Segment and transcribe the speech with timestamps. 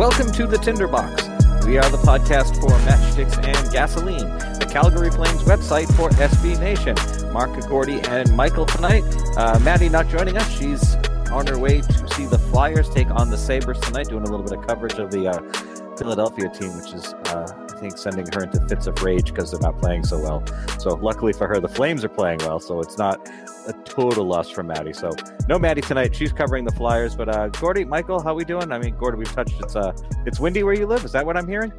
[0.00, 1.28] Welcome to the Tinderbox.
[1.66, 6.96] We are the podcast for Matchsticks and Gasoline, the Calgary Flames website for SB Nation.
[7.34, 9.04] Mark Gordy and Michael tonight.
[9.36, 10.50] Uh, Maddie not joining us.
[10.58, 10.94] She's
[11.30, 14.42] on her way to see the Flyers take on the Sabres tonight, doing a little
[14.42, 18.60] bit of coverage of the uh, Philadelphia team, which is, uh, think, sending her into
[18.68, 20.44] fits of rage because they're not playing so well.
[20.78, 23.28] So, luckily for her, the Flames are playing well, so it's not
[23.66, 24.92] a total loss for Maddie.
[24.92, 25.10] So,
[25.48, 26.14] no Maddie tonight.
[26.14, 27.16] She's covering the Flyers.
[27.16, 28.70] But, uh, Gordy, Michael, how we doing?
[28.72, 29.92] I mean, Gordy, we've touched it's uh,
[30.26, 31.04] it's windy where you live.
[31.04, 31.72] Is that what I'm hearing?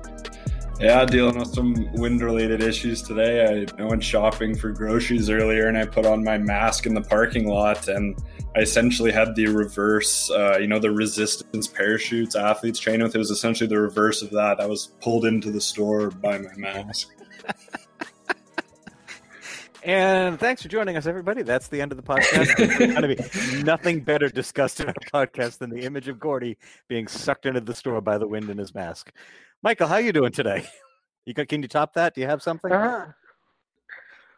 [0.81, 3.67] Yeah, dealing with some wind related issues today.
[3.77, 7.47] I, went shopping for groceries earlier and I put on my mask in the parking
[7.47, 8.17] lot and
[8.55, 13.13] I essentially had the reverse, uh, you know, the resistance parachutes athletes train with.
[13.13, 14.59] It was essentially the reverse of that.
[14.59, 17.09] I was pulled into the store by my mask.
[19.83, 21.41] And thanks for joining us, everybody.
[21.41, 22.55] That's the end of the podcast.
[22.55, 26.57] There's going to be nothing better discussed in our podcast than the image of Gordy
[26.87, 29.11] being sucked into the store by the wind in his mask.
[29.63, 30.67] Michael, how you doing today?
[31.23, 32.15] You got, can you top that?
[32.15, 32.71] Do you have something?
[32.71, 33.11] Uh,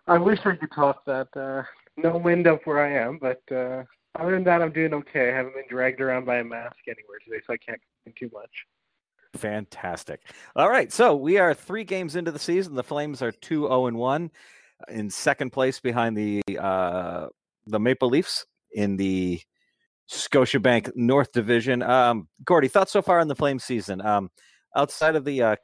[0.05, 1.29] I wish I could top that.
[1.33, 1.63] Uh,
[1.95, 3.83] no wind up where I am, but uh,
[4.19, 5.31] other than that, I'm doing okay.
[5.31, 8.35] I haven't been dragged around by a mask anywhere today, so I can't complain too
[8.35, 8.49] much.
[9.37, 10.27] Fantastic.
[10.57, 12.75] All right, so we are three games into the season.
[12.75, 14.29] The Flames are two zero and one,
[14.89, 17.27] in second place behind the uh,
[17.67, 19.41] the Maple Leafs in the
[20.09, 21.81] Scotiabank North Division.
[21.81, 24.01] Um, Gordy, thoughts so far on the Flames season?
[24.01, 24.29] Um,
[24.75, 25.55] outside of the uh,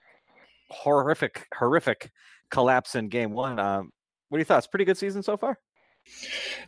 [0.69, 2.11] horrific, horrific
[2.51, 3.91] collapse in Game One, um,
[4.29, 4.67] what are your thoughts?
[4.67, 5.57] Pretty good season so far.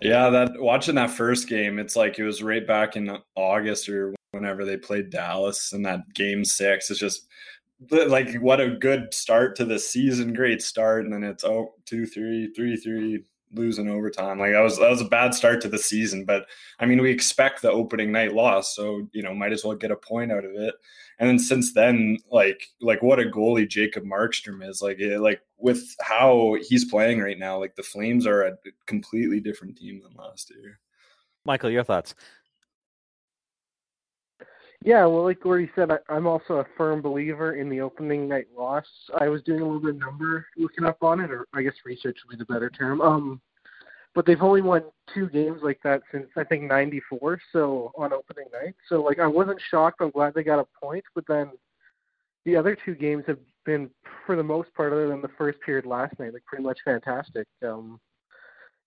[0.01, 4.13] Yeah, that watching that first game, it's like it was right back in August or
[4.31, 6.90] whenever they played Dallas in that game six.
[6.90, 7.28] It's just
[7.90, 12.06] like what a good start to the season, great start, and then it's oh two
[12.06, 14.40] three three three losing overtime.
[14.40, 16.46] Like that was that was a bad start to the season, but
[16.80, 19.91] I mean we expect the opening night loss, so you know might as well get
[19.91, 20.75] a point out of it.
[21.20, 24.81] And then since then, like like what a goalie Jacob Markstrom is.
[24.81, 28.53] Like it, like with how he's playing right now, like the Flames are a
[28.86, 30.80] completely different team than last year.
[31.46, 32.14] Michael, your thoughts?
[34.84, 38.47] Yeah, well, like Gordy said, I, I'm also a firm believer in the opening night
[38.58, 38.86] loss.
[39.19, 41.74] I was doing a little bit of number looking up on it, or I guess
[41.86, 43.00] research would be the better term.
[43.00, 43.41] Um,
[44.16, 44.84] but they've only won
[45.14, 47.40] two games like that since I think '94.
[47.53, 50.02] So on opening night, so like I wasn't shocked.
[50.02, 51.52] I'm glad they got a point, but then
[52.44, 53.90] the other two games have been,
[54.25, 57.47] for the most part, other than the first period last night, like pretty much fantastic.
[57.64, 58.00] Um,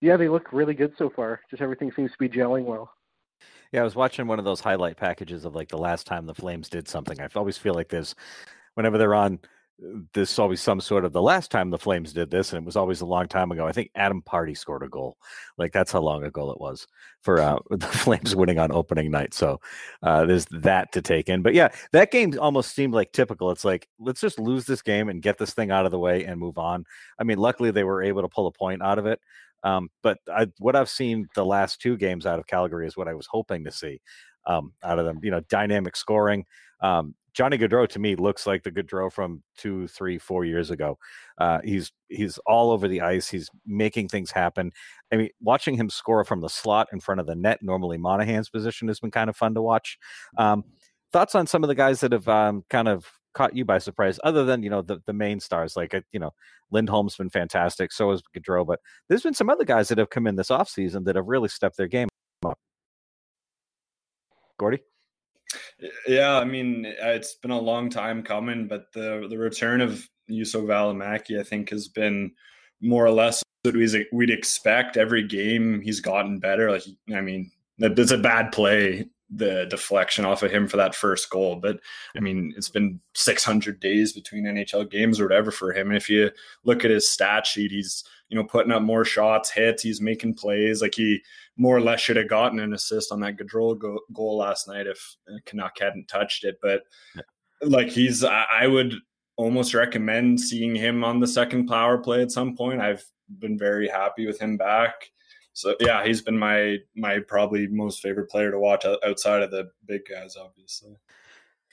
[0.00, 1.40] yeah, they look really good so far.
[1.50, 2.90] Just everything seems to be gelling well.
[3.74, 6.34] Yeah, I was watching one of those highlight packages of like the last time the
[6.34, 7.20] Flames did something.
[7.20, 8.14] I always feel like there's,
[8.74, 9.40] whenever they're on,
[10.12, 12.76] there's always some sort of the last time the Flames did this, and it was
[12.76, 13.66] always a long time ago.
[13.66, 15.18] I think Adam Pardy scored a goal.
[15.58, 16.86] Like that's how long ago it was
[17.22, 19.34] for uh, the Flames winning on opening night.
[19.34, 19.60] So
[20.04, 21.42] uh, there's that to take in.
[21.42, 23.50] But yeah, that game almost seemed like typical.
[23.50, 26.24] It's like let's just lose this game and get this thing out of the way
[26.26, 26.84] and move on.
[27.18, 29.18] I mean, luckily they were able to pull a point out of it.
[29.64, 33.08] Um, but I, what I've seen the last two games out of Calgary is what
[33.08, 34.00] I was hoping to see
[34.46, 35.18] um, out of them.
[35.22, 36.44] You know, dynamic scoring.
[36.80, 40.98] Um, Johnny Gaudreau to me looks like the Gaudreau from two, three, four years ago.
[41.36, 43.28] Uh, he's he's all over the ice.
[43.28, 44.70] He's making things happen.
[45.12, 48.48] I mean, watching him score from the slot in front of the net, normally Monahan's
[48.48, 49.98] position, has been kind of fun to watch.
[50.38, 50.64] Um,
[51.12, 54.18] thoughts on some of the guys that have um, kind of caught you by surprise,
[54.24, 56.32] other than you know the, the main stars like uh, you know
[56.70, 60.26] Lindholm's been fantastic, so has Gaudreau, but there's been some other guys that have come
[60.26, 62.08] in this offseason that have really stepped their game
[62.44, 62.58] up.
[64.58, 64.80] Gordy.
[66.06, 70.64] Yeah, I mean it's been a long time coming, but the the return of Juuso
[70.64, 72.32] Valimaki, I think, has been
[72.80, 73.74] more or less what
[74.12, 74.96] we'd expect.
[74.96, 76.70] Every game he's gotten better.
[76.70, 76.84] Like
[77.14, 81.56] I mean, that's a bad play the deflection off of him for that first goal.
[81.56, 81.80] But
[82.16, 85.88] I mean, it's been 600 days between NHL games or whatever for him.
[85.88, 86.30] And if you
[86.64, 90.34] look at his stat sheet, he's you know putting up more shots, hits, he's making
[90.34, 90.80] plays.
[90.80, 91.20] Like he
[91.56, 94.86] more or less should have gotten an assist on that Gaudreau go- goal last night
[94.86, 95.16] if
[95.46, 96.58] Canuck hadn't touched it.
[96.62, 96.82] But
[97.62, 98.94] like he's, I, I would
[99.36, 102.80] almost recommend seeing him on the second power play at some point.
[102.80, 103.04] I've
[103.38, 105.10] been very happy with him back.
[105.54, 109.70] So yeah, he's been my my probably most favorite player to watch outside of the
[109.86, 110.96] big guys, obviously.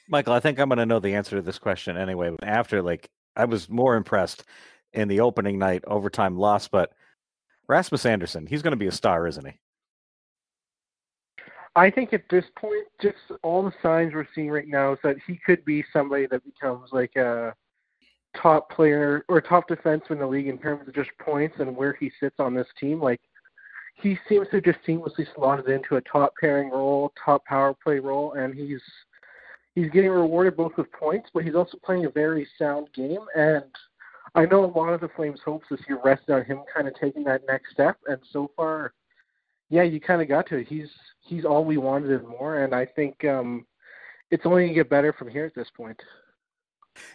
[0.08, 2.36] Michael, I think I'm going to know the answer to this question anyway.
[2.44, 4.44] After like, I was more impressed
[4.94, 6.92] in the opening night overtime loss, but
[7.68, 9.54] Rasmus Andersson, he's going to be a star, isn't he?
[11.76, 15.16] I think at this point, just all the signs we're seeing right now is that
[15.26, 17.56] he could be somebody that becomes like a
[18.36, 21.94] top player or top defenseman in the league in terms of just points and where
[21.94, 23.02] he sits on this team.
[23.02, 23.22] Like
[23.96, 28.34] he seems to just seamlessly slotted into a top pairing role, top power play role,
[28.34, 28.82] and he's
[29.76, 33.26] he's getting rewarded both with points, but he's also playing a very sound game.
[33.36, 33.64] And
[34.36, 36.96] I know a lot of the Flames' hopes this year rested on him kind of
[36.96, 38.94] taking that next step, and so far,
[39.70, 40.68] yeah, you kind of got to it.
[40.68, 40.90] He's
[41.22, 43.66] he's all we wanted and more, and I think um,
[44.32, 46.02] it's only gonna get better from here at this point.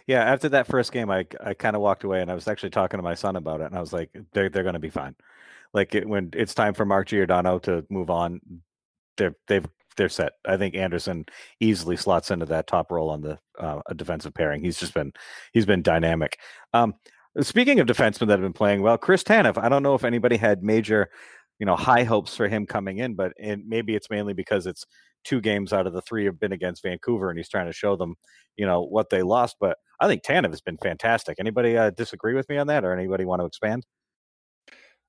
[0.07, 2.71] Yeah, after that first game, I I kind of walked away, and I was actually
[2.71, 4.89] talking to my son about it, and I was like, they're they're going to be
[4.89, 5.15] fine.
[5.73, 8.39] Like it, when it's time for Mark Giordano to move on,
[9.17, 9.65] they're they've
[9.97, 10.33] they're set.
[10.45, 11.25] I think Andersson
[11.59, 14.63] easily slots into that top role on the uh, defensive pairing.
[14.63, 15.11] He's just been
[15.53, 16.37] he's been dynamic.
[16.73, 16.93] Um,
[17.41, 19.57] speaking of defensemen that have been playing well, Chris Tanev.
[19.61, 21.09] I don't know if anybody had major,
[21.59, 24.85] you know, high hopes for him coming in, but it, maybe it's mainly because it's
[25.23, 27.95] two games out of the three have been against Vancouver, and he's trying to show
[27.95, 28.15] them,
[28.55, 29.57] you know, what they lost.
[29.59, 31.37] But I think Tanev has been fantastic.
[31.39, 33.85] Anybody uh, disagree with me on that, or anybody want to expand?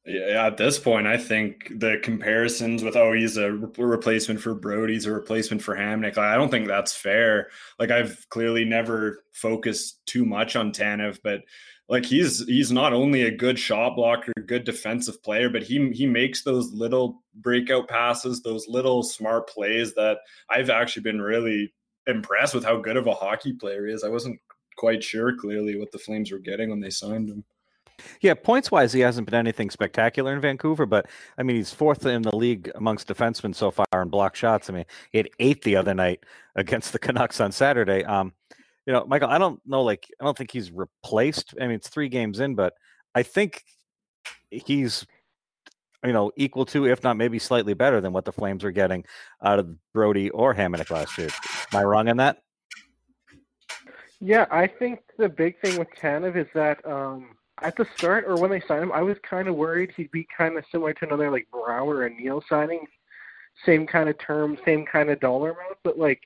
[0.08, 4.54] Yeah, at this point, I think the comparisons with oh he's a re- replacement for
[4.54, 6.16] Brodie's a replacement for Hamonic.
[6.16, 7.50] Like, I don't think that's fair.
[7.78, 11.42] Like I've clearly never focused too much on Tanev, but
[11.90, 16.06] like he's he's not only a good shot blocker, good defensive player, but he he
[16.06, 20.18] makes those little breakout passes, those little smart plays that
[20.48, 21.74] I've actually been really
[22.06, 24.04] impressed with how good of a hockey player he is.
[24.04, 24.40] I wasn't
[24.78, 27.44] quite sure clearly what the Flames were getting when they signed him.
[28.20, 31.06] Yeah, points wise, he hasn't been anything spectacular in Vancouver, but
[31.36, 34.70] I mean, he's fourth in the league amongst defensemen so far in block shots.
[34.70, 36.24] I mean, he had eight the other night
[36.54, 38.04] against the Canucks on Saturday.
[38.04, 38.32] Um,
[38.86, 41.54] you know, Michael, I don't know, like, I don't think he's replaced.
[41.60, 42.74] I mean, it's three games in, but
[43.14, 43.64] I think
[44.50, 45.06] he's,
[46.04, 49.04] you know, equal to, if not maybe slightly better than what the Flames are getting
[49.42, 51.28] out of Brodie or Hamonic last year.
[51.72, 52.38] Am I wrong in that?
[54.20, 58.36] Yeah, I think the big thing with Tanev is that um, at the start or
[58.36, 61.06] when they signed him, I was kind of worried he'd be kind of similar to
[61.06, 62.86] another like Brouwer and Neal signing,
[63.64, 65.78] same kind of term, same kind of dollar amount.
[65.84, 66.20] But like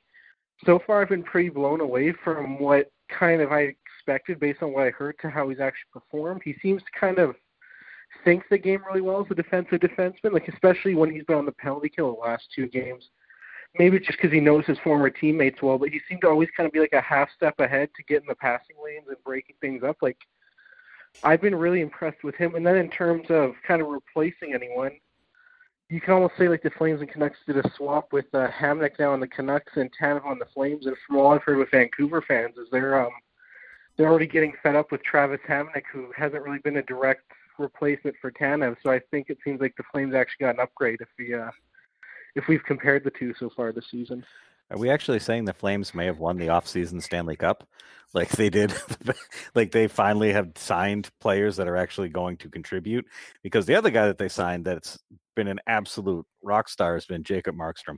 [0.65, 4.73] so far, I've been pretty blown away from what kind of I expected based on
[4.73, 6.43] what I heard to how he's actually performed.
[6.45, 7.35] He seems to kind of
[8.25, 11.47] think the game really well as a defensive defenseman, like especially when he's been on
[11.47, 13.09] the penalty kill the last two games.
[13.79, 16.67] Maybe just because he knows his former teammates well, but he seemed to always kind
[16.67, 19.57] of be like a half step ahead to get in the passing lanes and breaking
[19.63, 19.97] things up.
[20.03, 20.19] Like
[21.23, 22.55] I've been really impressed with him.
[22.55, 24.93] And then in terms of kind of replacing anyone,
[25.89, 28.99] you can almost say like the Flames and Canucks did a swap with uh, Hamonic
[28.99, 30.87] now on the Canucks and Tanev on the Flames.
[30.87, 33.13] And from all I've heard with Vancouver fans, is they're um
[33.97, 38.17] they're already getting fed up with Travis Hamonic, who hasn't really been a direct replacement
[38.23, 38.77] for Tanev.
[38.83, 41.51] So I think it seems like the Flames actually got an upgrade if we uh
[42.35, 44.25] if we've compared the two so far this season.
[44.73, 47.69] Are we actually saying the Flames may have won the offseason Stanley Cup?
[48.15, 48.75] Like they did,
[49.55, 53.05] like they finally have signed players that are actually going to contribute.
[53.43, 54.99] Because the other guy that they signed that's
[55.37, 57.97] been an absolute rock star has been Jacob Markstrom.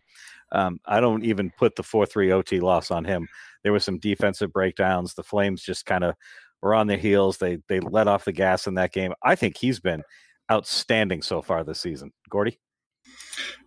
[0.50, 3.28] Um, I don't even put the 4 3 OT loss on him.
[3.62, 5.14] There were some defensive breakdowns.
[5.14, 6.16] The Flames just kind of
[6.60, 7.38] were on their heels.
[7.38, 9.12] They they let off the gas in that game.
[9.22, 10.02] I think he's been
[10.50, 12.12] outstanding so far this season.
[12.28, 12.58] Gordy?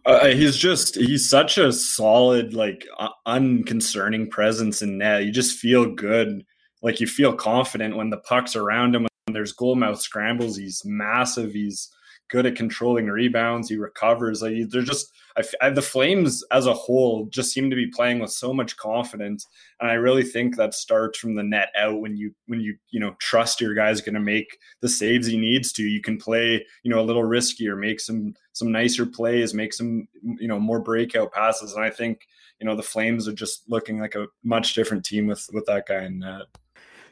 [0.06, 5.26] Uh, he's just he's such a solid like uh, unconcerning presence in net.
[5.26, 6.44] You just feel good.
[6.82, 10.56] Like you feel confident when the puck's around him when there's goal mouth scrambles.
[10.56, 11.52] He's massive.
[11.52, 11.90] He's
[12.30, 16.74] good at controlling rebounds he recovers like they're just I, I, the Flames as a
[16.74, 19.46] whole just seem to be playing with so much confidence,
[19.80, 23.00] and I really think that starts from the net out when you when you you
[23.00, 25.84] know trust your guy's going to make the saves he needs to.
[25.84, 30.08] You can play you know a little riskier, make some some nicer plays, make some
[30.40, 32.28] you know more breakout passes, and I think
[32.60, 35.86] you know the Flames are just looking like a much different team with with that
[35.88, 36.46] guy in net.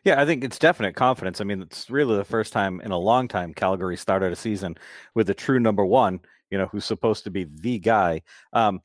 [0.05, 1.41] Yeah, I think it's definite confidence.
[1.41, 4.77] I mean, it's really the first time in a long time Calgary started a season
[5.15, 8.21] with a true number one you know, who's supposed to be the guy.
[8.53, 8.81] Um,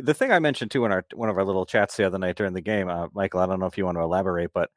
[0.00, 2.36] the thing I mentioned too in our one of our little chats the other night
[2.36, 4.70] during the game, uh, Michael, I don't know if you want to elaborate, but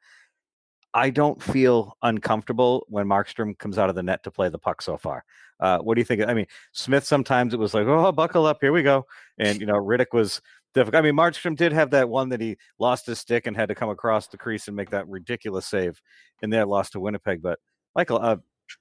[0.92, 4.82] I don't feel uncomfortable when Markstrom comes out of the net to play the puck
[4.82, 5.24] so far.
[5.60, 6.22] Uh, what do you think?
[6.22, 9.06] I mean, Smith sometimes it was like, oh, buckle up, here we go,
[9.38, 10.40] and you know, Rittich was
[10.74, 11.02] difficult.
[11.02, 13.74] I mean, Markstrom did have that one that he lost his stick and had to
[13.74, 16.00] come across the crease and make that ridiculous save,
[16.42, 17.40] and then lost to Winnipeg.
[17.40, 17.58] But
[17.94, 18.36] Michael, uh,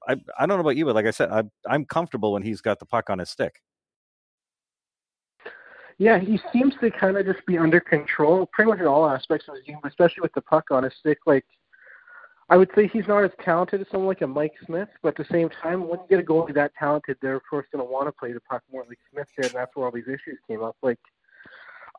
[0.08, 2.62] I I don't know about you, but like I said, I, I'm comfortable when he's
[2.62, 3.62] got the puck on his stick.
[6.00, 9.48] Yeah, he seems to kind of just be under control, pretty much in all aspects
[9.48, 11.20] of his game, especially with the puck on his stick.
[11.28, 11.46] Like,
[12.50, 15.18] I would say he's not as talented as someone like a Mike Smith, but at
[15.18, 17.92] the same time, when you get a goalie that talented, they're of course going to
[17.92, 20.40] want to play the puck more like Smith did, and that's where all these issues
[20.48, 20.76] came up.
[20.82, 21.00] Like,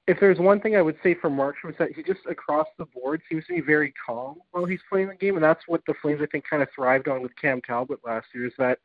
[0.06, 2.84] if there's one thing I would say for Markstrom is that he just across the
[2.87, 5.94] board seems to be very calm while he's playing the game, and that's what the
[6.02, 8.46] Flames I think kind of thrived on with Cam Talbot last year.
[8.46, 8.78] Is that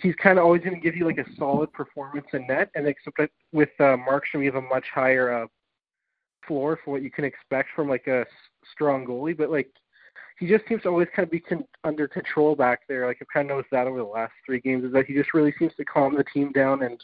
[0.00, 2.86] he's kind of always going to give you like a solid performance in net, and
[2.86, 5.46] except that with uh, Markstrom you have a much higher uh,
[6.46, 8.26] floor for what you can expect from like a
[8.72, 9.70] strong goalie, but like
[10.38, 13.06] he just seems to always kind of be con- under control back there.
[13.06, 15.32] Like I've kind of noticed that over the last three games is that he just
[15.32, 17.00] really seems to calm the team down and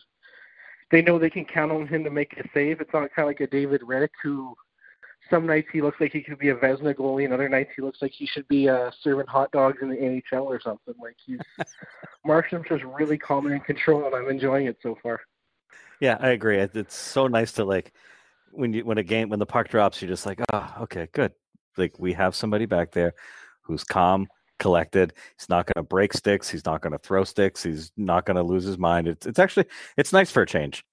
[0.91, 2.81] they know they can count on him to make a save.
[2.81, 4.57] It's not kind of like a David Rittich who
[5.31, 7.83] some nights he looks like he could be a Vezina goalie, and other nights he
[7.83, 10.95] looks like he should be uh, serving hot dogs in the NHL or something.
[11.01, 11.39] Like he's
[12.27, 15.21] Markstrom's just really calm and in control, and I'm enjoying it so far.
[16.01, 16.59] Yeah, I agree.
[16.59, 17.93] It's so nice to like
[18.53, 21.33] when you when a game when the puck drops, you're just like, oh, okay, good.
[21.77, 23.15] Like we have somebody back there
[23.63, 24.27] who's calm,
[24.61, 25.13] collected.
[25.37, 26.49] He's not going to break sticks.
[26.49, 27.65] He's not going to throw sticks.
[27.65, 29.09] He's not going to lose his mind.
[29.09, 30.85] It's it's actually it's nice for a change.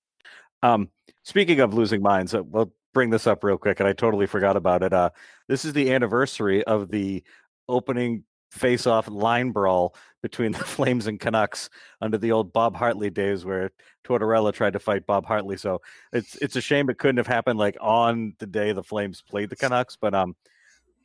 [0.64, 0.90] Um,
[1.22, 4.58] speaking of losing minds, uh, we'll bring this up real quick, and I totally forgot
[4.58, 4.92] about it.
[4.92, 5.12] Uh,
[5.48, 7.24] this is the anniversary of the
[7.70, 9.94] opening face-off line brawl
[10.24, 11.70] between the Flames and Canucks
[12.02, 13.72] under the old Bob Hartley days, where
[14.04, 15.58] Tortorella tried to fight Bob Hartley.
[15.58, 15.82] So
[16.12, 19.50] it's it's a shame it couldn't have happened like on the day the Flames played
[19.50, 19.96] the Canucks.
[19.96, 20.36] But um,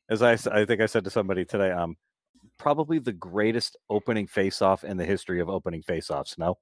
[0.09, 1.97] as I I think I said to somebody today, um,
[2.63, 6.39] probably the greatest opening face-off in the history of opening face-offs.
[6.39, 6.59] No.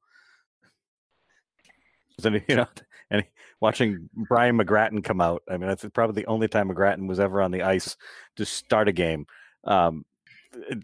[2.25, 2.67] Any, you know,
[3.11, 3.29] any
[3.61, 5.43] watching Brian McGrattan come out.
[5.47, 7.99] I mean, that's probably the only time McGrattan was ever on the ice
[8.37, 9.27] to start a game.
[9.65, 10.07] Um,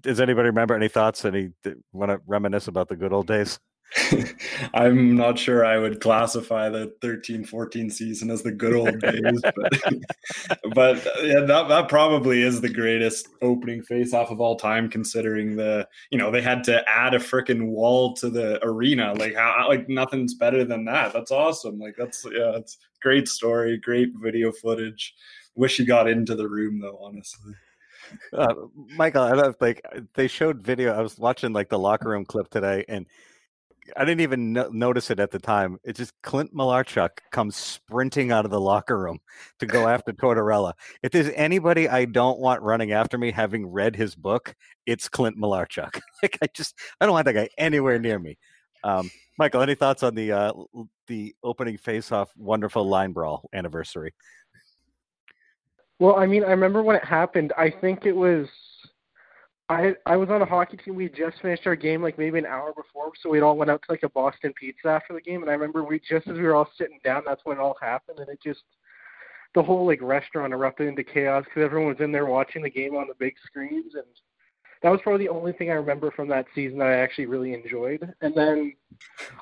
[0.03, 1.25] does anybody remember any thoughts?
[1.25, 1.53] Any
[1.93, 3.59] want to reminisce about the good old days?
[4.75, 9.41] I'm not sure I would classify the 13 14 season as the good old days,
[9.43, 9.73] but,
[10.75, 15.57] but yeah, that, that probably is the greatest opening face off of all time, considering
[15.57, 19.15] the, you know, they had to add a freaking wall to the arena.
[19.15, 21.13] Like, how, like, nothing's better than that.
[21.13, 21.79] That's awesome.
[21.79, 25.15] Like, that's, yeah, it's great story, great video footage.
[25.55, 27.55] Wish you got into the room, though, honestly.
[28.33, 28.55] Uh,
[28.97, 30.93] Michael, I love, like they showed video.
[30.95, 33.07] I was watching like the locker room clip today, and
[33.97, 35.79] I didn't even no- notice it at the time.
[35.85, 39.19] It's just Clint Malarchuk comes sprinting out of the locker room
[39.59, 40.73] to go after Tortorella.
[41.03, 44.55] If there's anybody I don't want running after me, having read his book,
[44.87, 46.01] it's Clint Malarchuk.
[46.23, 48.39] like I just I don't want that guy anywhere near me.
[48.85, 50.53] Um, Michael, any thoughts on the uh,
[51.07, 54.15] the opening face-off wonderful line brawl anniversary?
[55.99, 57.53] Well, I mean, I remember when it happened.
[57.57, 58.49] I think it was
[59.69, 60.95] I I was on a hockey team.
[60.95, 63.83] We just finished our game like maybe an hour before, so we all went out
[63.83, 65.43] to like a Boston Pizza after the game.
[65.43, 67.77] And I remember we just as we were all sitting down, that's when it all
[67.81, 68.63] happened, and it just
[69.55, 72.95] the whole like restaurant erupted into chaos because everyone was in there watching the game
[72.95, 74.05] on the big screens, and
[74.83, 77.53] that was probably the only thing I remember from that season that I actually really
[77.53, 78.13] enjoyed.
[78.21, 78.75] And then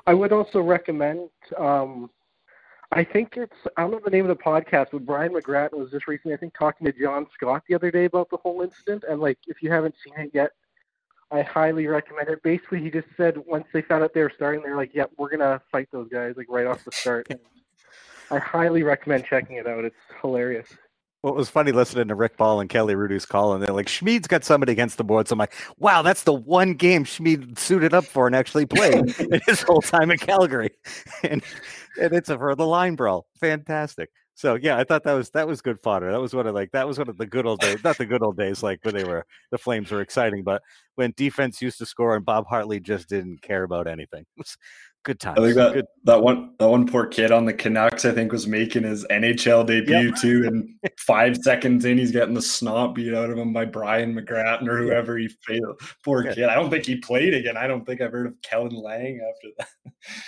[0.07, 1.29] I would also recommend
[1.59, 2.09] um
[2.91, 5.91] I think it's I don't know the name of the podcast, but Brian McGrattan was
[5.91, 9.03] just recently I think talking to John Scott the other day about the whole incident.
[9.09, 10.51] And like if you haven't seen it yet,
[11.31, 12.43] I highly recommend it.
[12.43, 15.29] Basically, he just said once they found out they were starting, they're like, "Yep, we're
[15.29, 17.27] gonna fight those guys like right off the start."
[18.31, 19.85] I highly recommend checking it out.
[19.85, 20.67] It's hilarious.
[21.25, 24.27] What was funny listening to Rick Ball and Kelly Hrudey's call, and they're like, Schmid's
[24.27, 25.27] got somebody against the board.
[25.27, 29.19] So I'm like, wow, that's the one game Schmid suited up for and actually played
[29.19, 30.69] in his whole time in Calgary.
[31.23, 31.43] And
[31.99, 33.25] and it's a, for the line brawl.
[33.39, 34.11] Fantastic.
[34.35, 36.11] So yeah, I thought that was that was good fodder.
[36.11, 37.83] That was one of like that was one of the good old days.
[37.83, 40.61] Not the good old days like when they were the Flames were exciting, but
[40.93, 44.27] when defense used to score and Bob Hartley just didn't care about anything.
[45.05, 45.37] Good times.
[45.37, 45.85] I think that good.
[46.05, 49.63] that one that one poor kid on the Canucks, I think, was making his NHL
[49.63, 50.15] debut yep.
[50.15, 54.15] too, and five seconds in, he's getting the snot beat out of him by Brian
[54.15, 55.61] McGrattan or whoever he played.
[56.03, 56.33] Poor yeah.
[56.33, 56.43] kid.
[56.45, 57.55] I don't think he played again.
[57.55, 59.67] I don't think I've heard of Kellan Lain after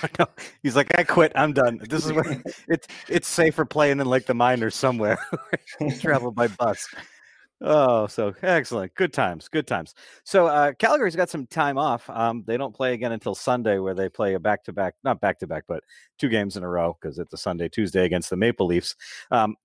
[0.01, 0.19] that.
[0.19, 0.27] no,
[0.62, 1.31] he's like, I quit.
[1.34, 1.79] I'm done.
[1.89, 5.17] This is where it's it's safer playing in like the minors somewhere.
[6.00, 6.88] Travel by bus.
[7.59, 8.93] Oh, so excellent.
[8.93, 9.49] Good times.
[9.49, 9.95] Good times.
[10.23, 12.07] So uh, Calgary's got some time off.
[12.09, 15.19] Um, they don't play again until Sunday, where they play a back to back, not
[15.21, 15.83] back to back, but
[16.19, 18.95] two games in a row because it's a Sunday, Tuesday against the Maple Leafs.
[19.31, 19.55] Um,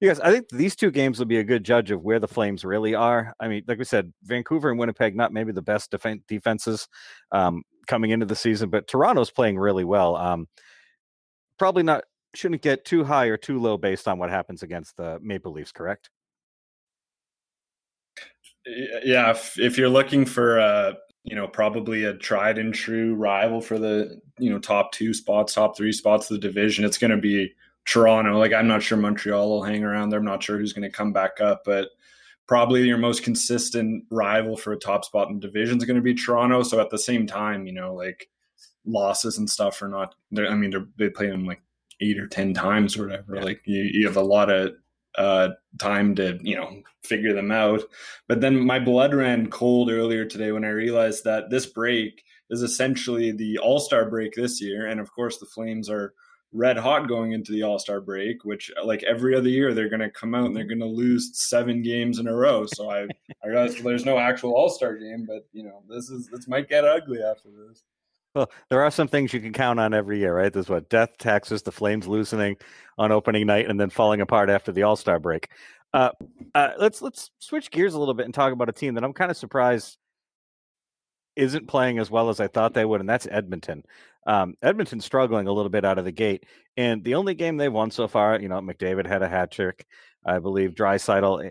[0.00, 2.26] you guys, I think these two games will be a good judge of where the
[2.26, 3.34] Flames really are.
[3.38, 6.88] I mean, like we said, Vancouver and Winnipeg, not maybe the best def- defenses
[7.32, 10.16] um, coming into the season, but Toronto's playing really well.
[10.16, 10.48] Um,
[11.58, 12.04] probably not,
[12.34, 15.70] shouldn't get too high or too low based on what happens against the Maple Leafs,
[15.70, 16.08] correct?
[18.66, 23.60] Yeah if, if you're looking for a you know, probably a tried and true rival
[23.60, 26.84] for the, you know, top two spots, top three spots of the division.
[26.84, 27.52] It's going to be
[27.84, 28.38] Toronto.
[28.38, 30.18] Like, I'm not sure Montreal will hang around there.
[30.18, 31.90] I'm not sure who's going to come back up, but
[32.48, 36.02] probably your most consistent rival for a top spot in the division is going to
[36.02, 36.64] be Toronto.
[36.64, 38.28] So at the same time, you know, like
[38.84, 41.62] losses and stuff are not, I mean, they're, they play them like
[42.00, 43.36] eight or 10 times or whatever.
[43.36, 43.44] Yeah.
[43.44, 44.72] Like you, you have a lot of
[45.16, 47.82] uh, time to you know figure them out.
[48.28, 52.62] But then my blood ran cold earlier today when I realized that this break is
[52.62, 56.14] essentially the All Star break this year, and of course the Flames are
[56.52, 60.00] red hot going into the All Star break, which like every other year they're going
[60.00, 62.66] to come out and they're going to lose seven games in a row.
[62.66, 63.06] So I
[63.44, 66.68] I realized there's no actual All Star game, but you know this is this might
[66.68, 67.82] get ugly after this.
[68.34, 70.52] Well, there are some things you can count on every year, right?
[70.52, 72.56] There's what death, taxes, the Flames loosening
[72.96, 75.50] on opening night, and then falling apart after the All Star break.
[75.92, 76.10] Uh,
[76.54, 79.12] uh, let's let's switch gears a little bit and talk about a team that I'm
[79.12, 79.98] kind of surprised
[81.36, 83.82] isn't playing as well as I thought they would, and that's Edmonton.
[84.26, 86.44] Um, Edmonton's struggling a little bit out of the gate,
[86.76, 89.86] and the only game they've won so far, you know, McDavid had a hat trick,
[90.24, 91.50] I believe, Draisaitl,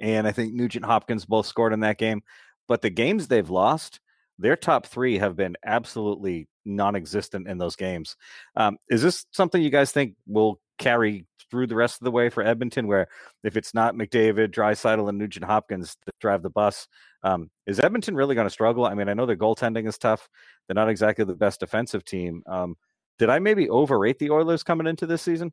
[0.00, 2.22] and I think Nugent Hopkins both scored in that game.
[2.68, 4.00] But the games they've lost,
[4.38, 8.16] their top three have been absolutely non-existent in those games.
[8.56, 12.28] Um, is this something you guys think will carry through the rest of the way
[12.28, 13.06] for Edmonton, where
[13.44, 16.88] if it's not McDavid, Draisaitl, and Nugent Hopkins that drive the bus,
[17.22, 18.84] um, is Edmonton really going to struggle?
[18.84, 20.28] I mean, I know their goaltending is tough;
[20.66, 22.42] they're not exactly the best defensive team.
[22.46, 22.76] Um,
[23.18, 25.52] did I maybe overrate the Oilers coming into this season,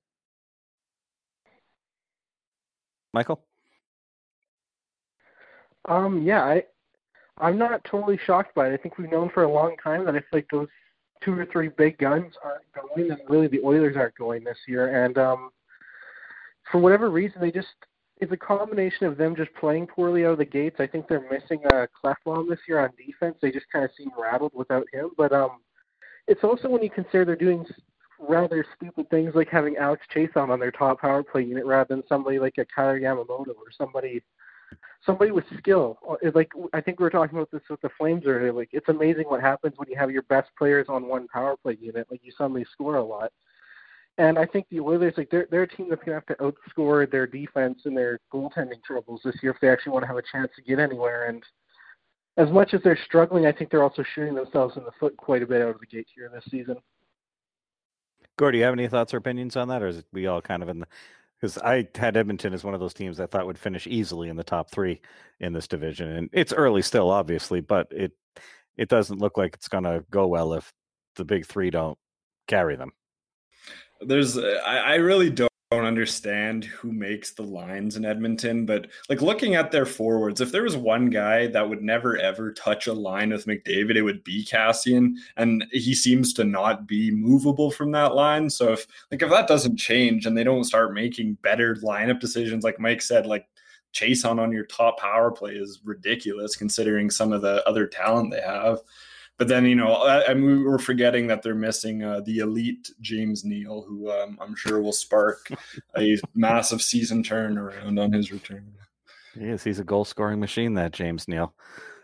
[3.14, 3.46] Michael?
[5.86, 6.64] Um, yeah, I
[7.38, 8.74] I'm not totally shocked by it.
[8.74, 10.68] I think we've known for a long time that if like those
[11.24, 15.04] two or three big guns aren't going, then really the Oilers aren't going this year.
[15.06, 15.50] And um,
[16.72, 17.68] for whatever reason, they just
[18.18, 20.78] it's a combination of them just playing poorly out of the gates.
[20.80, 23.36] I think they're missing a Klefbom this year on defense.
[23.42, 25.10] They just kind of seem rattled without him.
[25.18, 25.60] But um,
[26.28, 27.66] it's also when you consider they're doing
[28.20, 32.04] rather stupid things like having Alex Chiasson on their top power play unit rather than
[32.08, 34.22] somebody like a Kailer Yamamoto or somebody
[35.06, 35.98] somebody with skill.
[36.08, 38.54] Uh, like I think we were talking about this with the Flames earlier.
[38.54, 41.78] Like it's amazing what happens when you have your best players on one power play
[41.80, 42.08] unit.
[42.10, 43.32] Like you suddenly score a lot.
[44.18, 47.10] And I think the Oilers, like they're they're a team that's gonna have to outscore
[47.10, 50.24] their defense and their goaltending troubles this year if they actually want to have a
[50.32, 51.28] chance to get anywhere.
[51.28, 51.44] And
[52.38, 55.42] as much as they're struggling, I think they're also shooting themselves in the foot quite
[55.42, 56.78] a bit out of the gate here this season.
[58.38, 60.42] Gord, do you have any thoughts or opinions on that, or is it we all
[60.42, 60.88] kind of in the
[61.44, 64.38] because I had Edmonton as one of those teams I thought would finish easily in
[64.38, 65.02] the top three
[65.42, 68.14] in this division, and it's early still, obviously, but it
[68.78, 70.72] it doesn't look like it's going to go well if
[71.18, 71.98] the big three don't
[72.48, 72.92] carry them.
[74.00, 78.88] There's, uh, I, I really don't don't understand who makes the lines in Edmonton, but
[79.10, 82.88] like looking at their forwards, if there was one guy that would never ever touch
[82.88, 87.72] a line with McDavid, it would be Chiasson, and he seems to not be movable
[87.72, 88.50] from that line.
[88.50, 92.64] So if like if that doesn't change and they don't start making better lineup decisions,
[92.64, 93.48] like Mike said, like
[93.94, 98.42] Chiasson on your top power play is ridiculous considering some of the other talent they
[98.42, 98.80] have.
[99.38, 102.92] But then you know, I, I mean, we're forgetting that they're missing uh, the elite
[103.02, 105.50] James Neal, who um, I'm sure will spark
[105.98, 108.74] a massive season turnaround on his return.
[109.36, 110.76] Yes, he's a goal scoring machine.
[110.76, 111.54] That James Neal.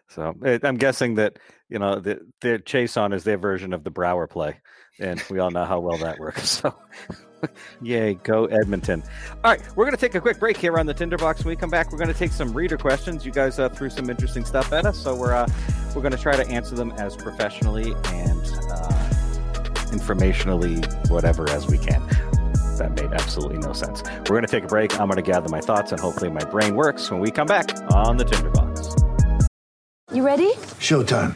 [0.09, 1.37] So eh, I'm guessing that
[1.69, 4.59] you know the, the on is their version of the Brouwer play,
[4.99, 6.61] and we all know how well that works.
[6.63, 6.75] So
[7.81, 9.03] Yay, go Edmonton.
[9.43, 11.43] All right, we're going to take a quick break here on the Tinderbox.
[11.43, 13.25] When we come back, we're going to take some reader questions.
[13.25, 15.47] You guys uh, threw some interesting stuff at us, so we're uh,
[15.95, 19.09] we're going to try to answer them as professionally and uh,
[19.91, 22.05] informationally, whatever, as we can.
[22.77, 24.03] That made absolutely no sense.
[24.03, 24.99] We're going to take a break.
[24.99, 27.69] I'm going to gather my thoughts, and hopefully my brain works when we come back
[27.93, 28.95] on the Tinderbox.
[30.13, 30.53] You ready?
[30.79, 31.35] Showtime.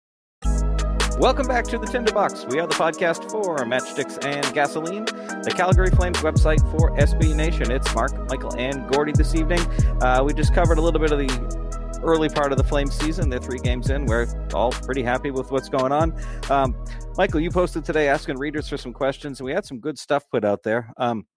[1.21, 2.45] Welcome back to the Tinderbox.
[2.45, 7.69] We are the podcast for Matchsticks and Gasoline, the Calgary Flames website for SB Nation.
[7.69, 9.59] It's Mark, Michael, and Gordy this evening.
[10.01, 13.29] Uh, we just covered a little bit of the early part of the Flames season.
[13.29, 14.07] They're three games in.
[14.07, 16.19] We're all pretty happy with what's going on.
[16.49, 16.75] Um,
[17.19, 20.27] Michael, you posted today asking readers for some questions, and we had some good stuff
[20.27, 20.91] put out there.
[20.97, 21.27] Um,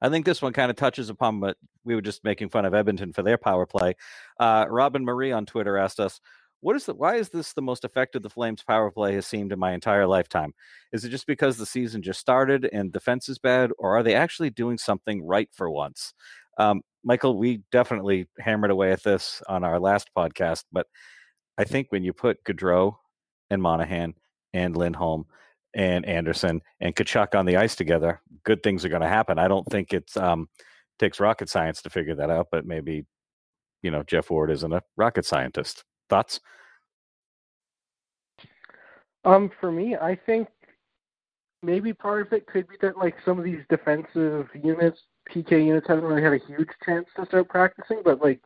[0.00, 2.72] I think this one kind of touches upon what we were just making fun of
[2.72, 3.96] Edmonton for their power play.
[4.40, 6.20] Uh, Robin Marie on Twitter asked us,
[6.64, 9.52] what is the why is this the most effective the Flames power play has seemed
[9.52, 10.54] in my entire lifetime?
[10.92, 14.14] Is it just because the season just started and defense is bad, or are they
[14.14, 16.14] actually doing something right for once?
[16.56, 20.86] Um, Michael, we definitely hammered away at this on our last podcast, but
[21.58, 22.96] I think when you put Gaudreau
[23.50, 24.14] and Monahan
[24.54, 25.26] and Lindholm
[25.74, 29.38] and Andersson and Tkachuk on the ice together, good things are going to happen.
[29.38, 30.48] I don't think it's um,
[30.98, 33.04] takes rocket science to figure that out, but maybe
[33.82, 35.84] you know Geoff Ward isn't a rocket scientist.
[36.08, 36.40] Thoughts?
[39.24, 40.48] Um, for me, I think
[41.62, 45.86] maybe part of it could be that like some of these defensive units, PK units,
[45.88, 48.02] haven't really had a huge chance to start practicing.
[48.04, 48.40] But like,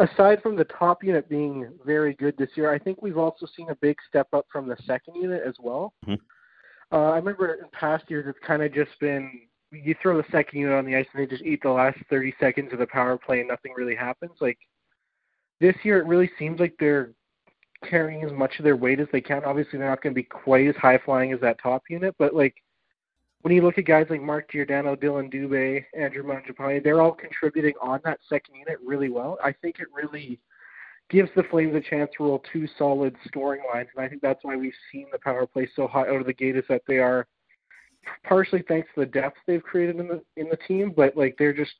[0.00, 3.70] aside from the top unit being very good this year, I think we've also seen
[3.70, 5.94] a big step up from the second unit as well.
[6.06, 6.18] Mhm.
[6.90, 10.60] Uh, I remember in past years, it's kind of just been you throw the second
[10.60, 13.18] unit on the ice and they just eat the last 30 seconds of the power
[13.18, 14.40] play and nothing really happens.
[14.40, 14.58] Like
[15.60, 17.10] this year, it really seems like they're
[17.88, 19.44] carrying as much of their weight as they can.
[19.44, 22.34] Obviously, they're not going to be quite as high flying as that top unit, but
[22.34, 22.54] like
[23.42, 27.74] when you look at guys like Mark Giordano, Dillon Dubé, Andrew Mangiapane, they're all contributing
[27.82, 29.36] on that second unit really well.
[29.44, 30.40] I think it really
[31.10, 34.42] gives the Flames a chance to roll two solid scoring lines, and I think that's
[34.42, 36.98] why we've seen the power play so hot out of the gate is that they
[36.98, 37.26] are
[38.22, 41.52] partially thanks to the depth they've created in the in the team, but like they're
[41.52, 41.74] just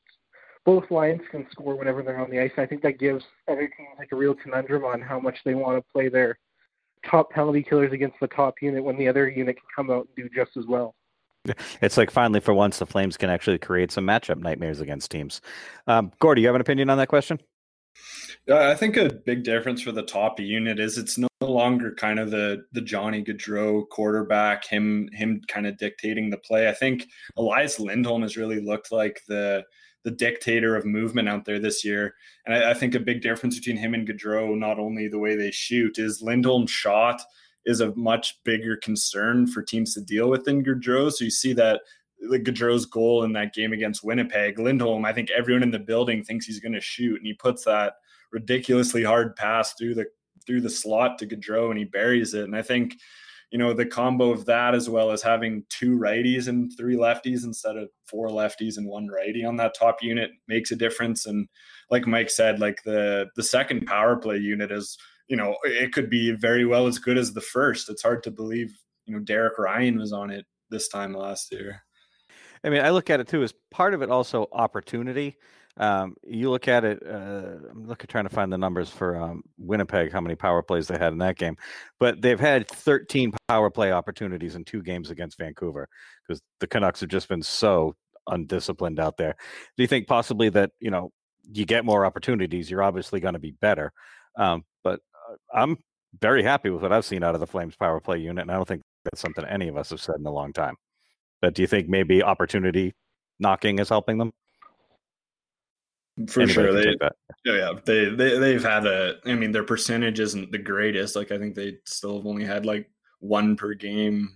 [0.65, 2.51] both lines can score whenever they're on the ice.
[2.57, 5.77] I think that gives other teams like a real conundrum on how much they want
[5.77, 6.39] to play their
[7.05, 10.29] top penalty killers against the top unit when the other unit can come out and
[10.29, 10.95] do just as well.
[11.81, 15.41] It's like finally, for once, the Flames can actually create some matchup nightmares against teams.
[15.85, 17.39] Um, Gordy, you have an opinion on that question?
[18.47, 22.19] Yeah, I think a big difference for the top unit is it's no longer kind
[22.19, 26.67] of the the Johnny Gaudreau quarterback, him him kind of dictating the play.
[26.67, 29.63] I think Elias Lindholm has really looked like the
[30.05, 32.13] the dictator of movement out there this year.
[32.45, 35.35] And I, I think a big difference between him and Gaudreau, not only the way
[35.35, 37.21] they shoot, is Lindholm's shot
[37.65, 41.11] is a much bigger concern for teams to deal with than Gaudreau.
[41.11, 41.81] So you see that
[42.29, 46.23] like Gaudreau's goal in that game against Winnipeg, Lindholm, I think everyone in the building
[46.23, 47.95] thinks he's going to shoot, and he puts that
[48.31, 50.05] ridiculously hard pass through the
[50.45, 52.43] through the slot to Gaudreau, and he buries it.
[52.43, 52.95] And I think,
[53.51, 57.43] you know, the combo of that as well as having two righties and three lefties
[57.43, 61.25] instead of four lefties and one righty on that top unit makes a difference.
[61.25, 61.47] And
[61.89, 66.09] like Mike said, like the the second power play unit is, you know, it could
[66.09, 67.89] be very well as good as the first.
[67.89, 68.73] It's hard to believe,
[69.05, 71.84] you know, Derek Ryan was on it this time last year.
[72.65, 75.37] I mean, I look at it too as part of it also opportunity.
[75.77, 77.03] Um, you look at it.
[77.05, 80.87] Uh, I'm looking trying to find the numbers for um, Winnipeg, how many power plays
[80.87, 81.57] they had in that game,
[81.99, 85.87] but they've had 13 power play opportunities in two games against Vancouver
[86.25, 87.95] because the Canucks have just been so
[88.27, 89.35] undisciplined out there.
[89.77, 91.11] Do you think possibly that you know
[91.43, 93.91] you get more opportunities, you're obviously going to be better?
[94.37, 95.77] Um, but uh, I'm
[96.21, 98.55] very happy with what I've seen out of the Flames power play unit, and I
[98.55, 100.75] don't think that's something any of us have said in a long time.
[101.45, 102.95] But do you think maybe opportunity
[103.37, 104.33] knocking is helping them?
[106.27, 107.15] For Anybody sure, they that.
[107.45, 109.17] yeah, yeah they they they've had a.
[109.27, 111.15] I mean, their percentage isn't the greatest.
[111.15, 114.35] Like I think they still have only had like one per game.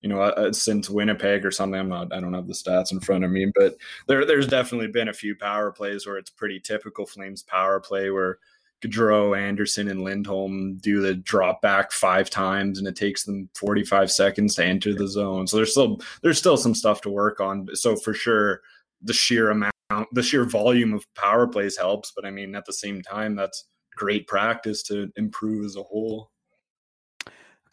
[0.00, 1.78] You know, uh, since Winnipeg or something.
[1.78, 2.12] I'm not.
[2.12, 3.76] I don't have the stats in front of me, but
[4.08, 8.10] there there's definitely been a few power plays where it's pretty typical Flames power play
[8.10, 8.38] where
[8.80, 14.10] Gaudreau, Andersson, and Lindholm do the drop back five times, and it takes them 45
[14.10, 15.46] seconds to enter the zone.
[15.46, 17.68] So there's still there's still some stuff to work on.
[17.74, 18.62] So for sure,
[19.02, 19.74] the sheer amount,
[20.12, 22.12] the sheer volume of power plays helps.
[22.14, 23.64] But I mean, at the same time, that's
[23.96, 26.30] great practice to improve as a whole.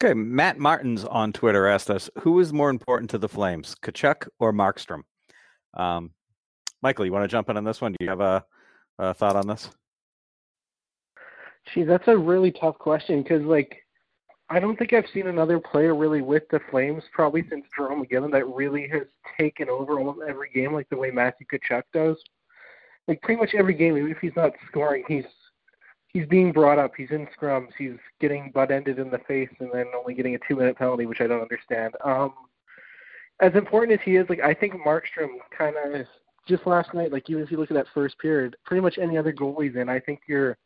[0.00, 4.28] Okay, Matt Martins on Twitter asked us, "Who is more important to the Flames, Tkachuk
[4.38, 5.02] or Markstrom?"
[5.74, 6.12] Um,
[6.82, 7.92] Michael, you want to jump in on this one?
[7.92, 8.44] Do you have a,
[8.98, 9.70] a thought on this?
[11.74, 13.84] Gee, that's a really tough question because, like,
[14.50, 18.32] I don't think I've seen another player really with the Flames probably since Jarome Iginla
[18.32, 19.02] that really has
[19.38, 22.16] taken over almost every game like the way Matthew Tkachuk does.
[23.06, 25.24] Like pretty much every game, even if he's not scoring, he's
[26.08, 26.92] he's being brought up.
[26.96, 27.68] He's in scrums.
[27.76, 31.04] He's getting butt ended in the face and then only getting a two minute penalty,
[31.04, 31.94] which I don't understand.
[32.02, 32.32] Um,
[33.40, 36.06] as important as he is, like I think Markstrom kind of
[36.46, 39.18] just last night, like even if you look at that first period, pretty much any
[39.18, 40.56] other goal he's in, I think you're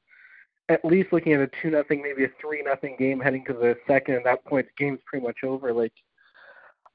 [0.69, 3.77] at least looking at a two nothing, maybe a three nothing game heading to the
[3.87, 4.15] second.
[4.17, 5.73] At that point, the game's pretty much over.
[5.73, 5.93] Like,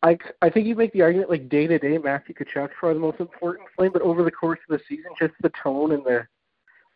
[0.03, 2.99] I I think you make the argument like day to day, Matthew Tkachuk for the
[2.99, 6.27] most important flame, but over the course of the season, just the tone and the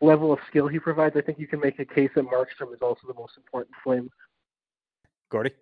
[0.00, 2.82] level of skill he provides, I think you can make a case that Markstrom is
[2.82, 4.10] also the most important flame.
[5.30, 5.52] Gordy?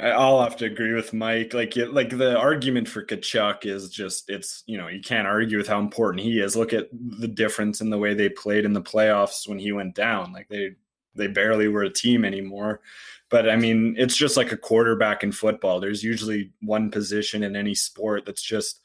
[0.00, 1.54] I'll have to agree with Mike.
[1.54, 5.58] Like, it, like the argument for Tkachuk is just it's you know you can't argue
[5.58, 6.56] with how important he is.
[6.56, 9.94] Look at the difference in the way they played in the playoffs when he went
[9.94, 10.32] down.
[10.32, 10.76] Like they
[11.14, 12.80] they barely were a team anymore.
[13.30, 15.80] But I mean, it's just like a quarterback in football.
[15.80, 18.80] There's usually one position in any sport that's just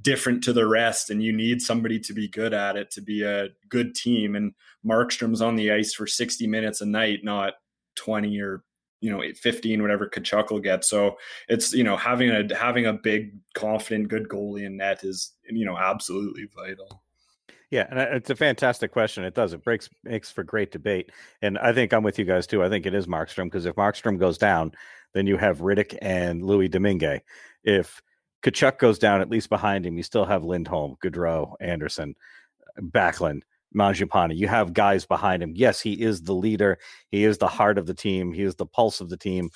[0.00, 3.22] different to the rest, and you need somebody to be good at it to be
[3.22, 4.36] a good team.
[4.36, 4.54] And
[4.86, 7.54] Markstrom's on the ice for 60 minutes a night, not
[7.96, 8.62] 20 or
[9.00, 11.16] you know 15 whatever Tkachuk will get so
[11.48, 15.64] it's you know having a having a big confident good goalie in net is you
[15.64, 17.02] know absolutely vital
[17.70, 19.24] yeah, and uh, it's a fantastic question.
[19.24, 19.52] It does.
[19.52, 22.64] It breaks makes for great debate, and I think I'm with you guys too.
[22.64, 24.72] I think it is Markstrom because if Markstrom goes down,
[25.12, 27.20] then you have Rittich and Louis Domingue.
[27.64, 28.02] If
[28.42, 32.14] Tkachuk goes down, at least behind him, you still have Lindholm, Gaudreau, Andersson,
[32.78, 33.42] uh, Backlund,
[33.74, 34.36] Mangiapane.
[34.36, 35.52] You have guys behind him.
[35.54, 36.78] Yes, he is the leader.
[37.10, 38.32] He is the heart of the team.
[38.32, 39.50] He is the pulse of the team.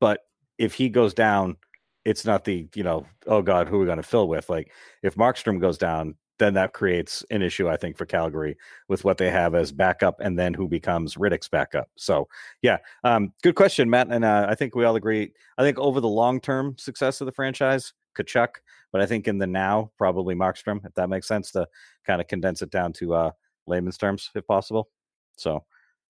[0.00, 0.20] But
[0.58, 1.56] if he goes down,
[2.04, 4.72] it's not the you know oh god who are we going to fill with like
[5.04, 8.56] if markstrom goes down then that creates an issue, I think, for Calgary
[8.88, 11.88] with what they have as backup and then who becomes Rittich's backup.
[11.96, 12.26] So,
[12.62, 14.08] yeah, um, good question, Matt.
[14.10, 15.32] And uh, I think we all agree.
[15.56, 18.48] I think over the long term success of the franchise, Tkachuk,
[18.92, 21.66] but I think in the now, probably Markstrom, if that makes sense to
[22.06, 23.30] kind of condense it down to uh,
[23.66, 24.88] layman's terms, if possible.
[25.36, 25.64] So,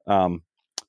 [0.06, 0.42] um,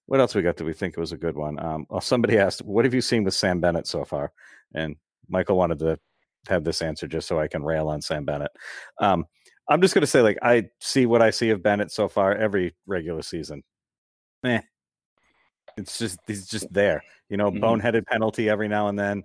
[0.06, 1.60] what else we got that we think was a good one?
[1.64, 4.32] Um, well, somebody asked, "What have you seen with Sam Bennett so far?"
[4.74, 4.96] And
[5.30, 6.00] Michael wanted to
[6.48, 8.52] have this answer just so I can rail on Sam Bennett.
[9.00, 9.26] Um,
[9.70, 12.36] I'm just going to say, like, I see what I see of Bennett so far
[12.36, 13.64] every regular season.
[14.44, 14.62] Eh.
[15.78, 17.64] It's just, he's just there, you know, mm-hmm.
[17.64, 19.24] boneheaded penalty every now and then.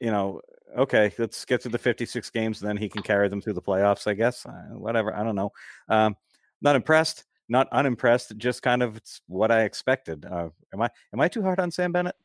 [0.00, 0.40] You know,
[0.76, 3.62] okay, let's get to the 56 games, and then he can carry them through the
[3.62, 4.44] playoffs, I guess.
[4.46, 5.14] Uh, whatever.
[5.14, 5.52] I don't know.
[5.88, 6.16] Um,
[6.62, 10.24] not impressed, not unimpressed, just kind of it's what I expected.
[10.24, 12.16] Uh, am I am I too hard on Sam Bennett?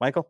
[0.00, 0.28] Michael?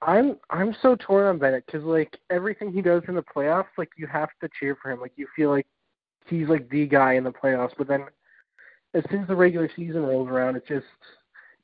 [0.00, 3.90] I'm I'm so torn on Bennett because like everything he does in the playoffs, like
[3.96, 5.00] you have to cheer for him.
[5.00, 5.66] Like you feel like
[6.26, 7.72] he's like the guy in the playoffs.
[7.76, 8.06] But then
[8.94, 10.86] as soon as the regular season rolls around, it's just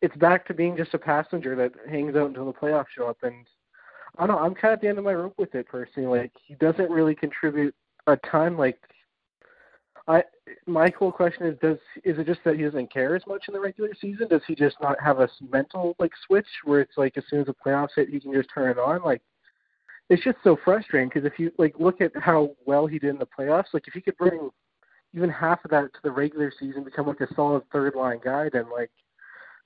[0.00, 3.18] it's back to being just a passenger that hangs out until the playoffs show up.
[3.22, 3.46] And
[4.16, 4.42] I don't know.
[4.42, 6.18] I'm kind of at the end of my rope with it personally.
[6.18, 7.74] Like he doesn't really contribute
[8.06, 8.56] a ton.
[8.56, 8.78] Like
[10.06, 10.22] I
[10.66, 13.54] my whole question is does is it just that he doesn't care as much in
[13.54, 14.28] the regular season?
[14.28, 17.46] Does he just not have a mental like switch where it's like as soon as
[17.46, 19.02] the playoffs hit, he can just turn it on?
[19.02, 19.22] Like
[20.08, 23.18] it's just so frustrating because if you like look at how well he did in
[23.18, 24.48] the playoffs, like if he could bring
[25.14, 28.48] even half of that to the regular season, become like a solid third line guy,
[28.52, 28.90] then like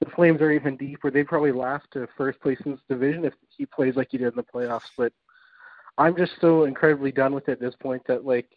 [0.04, 1.10] the Flames are even deeper.
[1.10, 4.28] They'd probably last to first place in this division if he plays like he did
[4.28, 4.90] in the playoffs.
[4.96, 5.12] But
[5.98, 8.48] I'm just so incredibly done with it at this point that like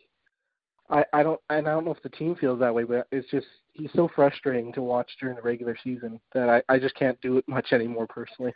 [0.89, 3.29] I, I don't and I don't know if the team feels that way, but it's
[3.29, 7.19] just he's so frustrating to watch during the regular season that I, I just can't
[7.21, 8.53] do it much anymore personally.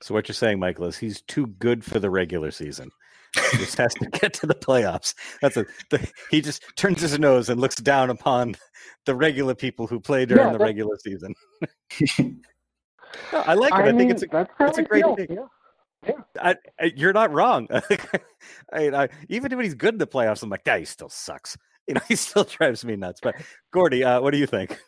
[0.00, 2.90] So what you're saying, Michael, is he's too good for the regular season.
[3.50, 5.14] He just has to get to the playoffs.
[5.40, 8.56] That's a the, he just turns his nose and looks down upon
[9.06, 11.34] the regular people who play during yeah, the regular season.
[12.18, 12.34] no,
[13.32, 13.76] I like it.
[13.76, 15.28] I, I mean, think it's a, it's a great thing.
[15.30, 15.46] Yeah.
[16.06, 16.14] Yeah.
[16.40, 17.68] I, I, you're not wrong.
[18.72, 21.56] I, even when he's good in the playoffs, I'm like, yeah, he still sucks.
[21.88, 23.20] you know, he still drives me nuts.
[23.22, 23.36] But
[23.72, 24.78] Gordy, uh, what do you think?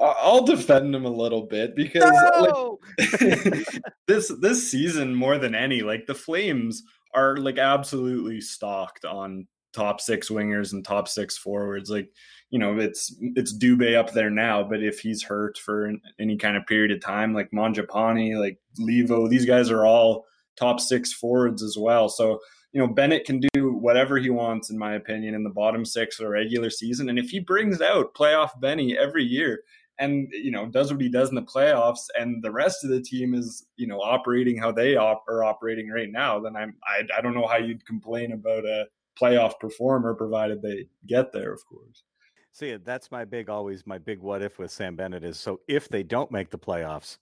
[0.00, 2.78] I'll defend him a little bit because no!
[2.98, 3.68] like,
[4.06, 6.82] this this season more than any, like the Flames
[7.14, 11.90] are like absolutely stocked on top six wingers and top six forwards.
[11.90, 12.10] Like
[12.50, 16.56] you know, it's it's Dubé up there now, but if he's hurt for any kind
[16.56, 20.24] of period of time, like Mangiapane, like Leivo, these guys are all
[20.56, 22.08] top six forwards as well.
[22.08, 22.40] So
[22.72, 26.20] you know, Bennett can do whatever he wants, in my opinion, in the bottom six
[26.20, 27.08] a regular season.
[27.08, 29.62] And if he brings out playoff Benny every year
[29.98, 33.00] and, you know, does what he does in the playoffs and the rest of the
[33.00, 37.02] team is, you know, operating how they op- are operating right now, then I'm, I,
[37.16, 38.86] I don't know how you'd complain about a
[39.20, 42.04] playoff performer provided they get there, of course.
[42.52, 45.88] See, that's my big, always my big what if with Sam Bennett is so if
[45.88, 47.18] they don't make the playoffs,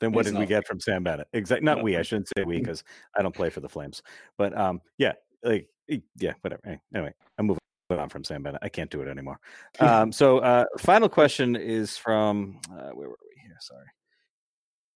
[0.00, 1.28] then what did we get from Sam Bennett?
[1.32, 1.64] Exactly.
[1.64, 1.96] Not we.
[1.96, 2.82] I shouldn't say we because
[3.16, 4.02] I don't play for the Flames.
[4.38, 5.12] But um, yeah,
[5.42, 5.68] like
[6.16, 6.80] yeah, whatever.
[6.94, 7.60] Anyway, I'm moving
[7.90, 8.60] on from Sam Bennett.
[8.62, 9.38] I can't do it anymore.
[9.80, 13.56] Um, so uh, final question is from uh, where were we here?
[13.60, 13.86] Sorry.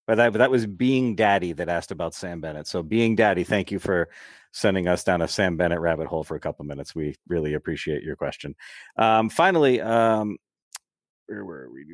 [0.06, 2.66] But that, but that was Being Daddy that asked about Sam Bennett.
[2.66, 4.08] So, Being Daddy, thank you for
[4.52, 6.94] sending us down a Sam Bennett rabbit hole for a couple minutes.
[6.94, 8.54] We really appreciate your question.
[8.96, 10.38] Um, finally, um,
[11.26, 11.84] where were we?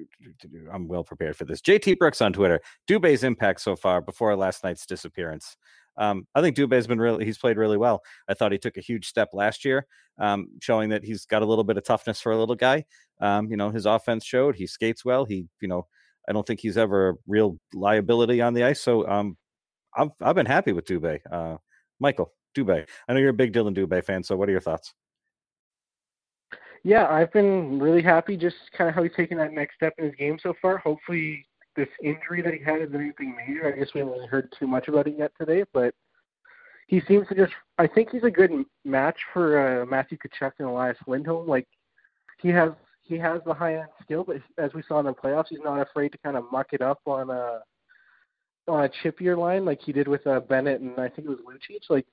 [0.72, 1.60] I'm well prepared for this.
[1.60, 2.60] JT Brooks on Twitter.
[2.88, 5.56] Dubé's impact so far before last night's disappearance.
[5.96, 8.02] Um, I think Dubé's been really, he's played really well.
[8.28, 9.86] I thought he took a huge step last year,
[10.18, 12.84] um, showing that he's got a little bit of toughness for a little guy.
[13.20, 15.24] Um, you know, his offense showed he skates well.
[15.24, 15.86] He, you know,
[16.28, 18.80] I don't think he's ever a real liability on the ice.
[18.80, 19.36] So um,
[19.96, 21.20] I've, I've been happy with Dubé.
[21.30, 21.58] Uh,
[22.00, 22.86] Michael, Dubé.
[23.08, 24.22] I know you're a big Dillon Dubé fan.
[24.22, 24.94] So what are your thoughts?
[26.82, 30.04] Yeah, I've been really happy just kind of how he's taken that next step in
[30.04, 30.76] his game so far.
[30.78, 33.72] Hopefully, this injury that he had isn't anything major.
[33.72, 35.94] I guess we haven't heard too much about it yet today, but
[36.86, 37.52] he seems to just.
[37.78, 38.50] I think he's a good
[38.84, 41.48] match for uh, Matthew Tkachuk and Elias Lindholm.
[41.48, 41.66] Like
[42.40, 42.70] he has
[43.02, 45.80] he has the high end skill, but as we saw in the playoffs, he's not
[45.80, 47.60] afraid to kind of muck it up on a
[48.66, 51.38] on a chippier line like he did with uh, Bennett and I think it was
[51.46, 51.82] Lucic.
[51.90, 52.06] Like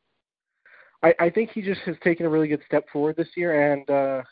[1.04, 3.90] I, I think he just has taken a really good step forward this year, and
[3.90, 4.24] uh,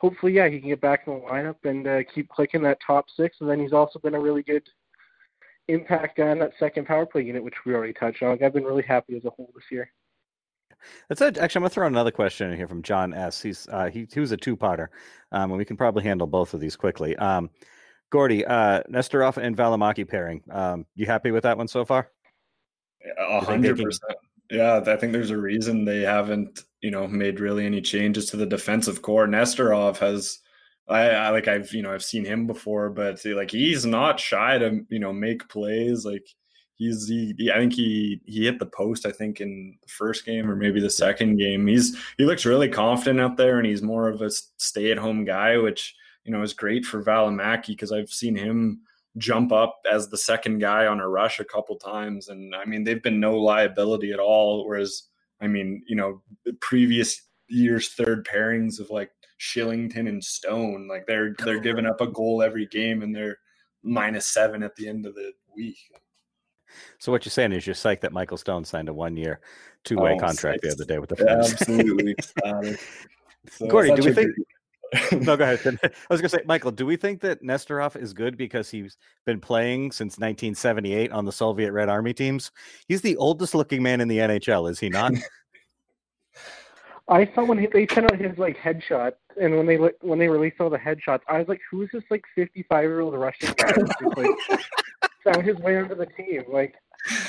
[0.00, 3.06] hopefully, yeah, he can get back in the lineup and uh, keep clicking that top
[3.14, 3.36] six.
[3.40, 4.66] And then he's also been a really good
[5.68, 8.30] impact guy on that second power play unit, which we already touched on.
[8.30, 9.92] Like, I've been really happy as a whole this year.
[11.08, 11.36] That's it.
[11.36, 13.42] Actually, I'm gonna throw another question in here from John S.
[13.42, 14.90] He's uh, he, he was a two potter,
[15.30, 17.14] um, and we can probably handle both of these quickly.
[17.16, 17.50] Um,
[18.08, 20.42] Gordy, uh, Nesterov and Valimaki pairing.
[20.50, 22.10] Um, you happy with that one so far?
[23.18, 24.16] A hundred percent.
[24.50, 28.36] Yeah, I think there's a reason they haven't, you know, made really any changes to
[28.36, 29.28] the defensive core.
[29.28, 30.40] Nesterov has,
[30.88, 34.58] I, I like I've you know I've seen him before, but like he's not shy
[34.58, 36.04] to you know make plays.
[36.04, 36.26] Like
[36.74, 40.24] he's he, he, I think he he hit the post I think in the first
[40.26, 41.66] game or maybe the second game.
[41.68, 45.24] He's he looks really confident out there, and he's more of a stay at home
[45.24, 48.80] guy, which you know is great for Valimaki because I've seen him
[49.16, 52.28] jump up as the second guy on a rush a couple times.
[52.28, 54.66] And I mean, they've been no liability at all.
[54.66, 55.04] Whereas,
[55.40, 61.06] I mean, you know, the previous year's third pairings of like Kylington and Stone, like
[61.06, 63.38] they're they're giving up a goal every game and they're
[63.82, 65.78] minus seven at the end of the week.
[66.98, 69.40] So what you're saying is you're psyched that Michael Stone signed a one year,
[69.84, 71.52] two way oh, contract the other day with the Flames.
[71.52, 72.14] Absolutely.
[73.50, 74.36] so Gordy, do we think
[75.12, 75.60] no, go ahead.
[75.82, 78.96] I was going to say, Michael, do we think that Nesterov is good because he's
[79.24, 82.50] been playing since 1978 on the Soviet Red Army teams?
[82.88, 85.12] He's the oldest looking man in the NHL, is he not?
[87.08, 90.28] I saw when he, they sent out his like headshot, and when they when they
[90.28, 93.52] released all the headshots, I was like, "Who is this like 55 year old Russian
[93.56, 94.30] guy?" just, like
[95.24, 96.44] found his way onto the team.
[96.48, 96.76] Like,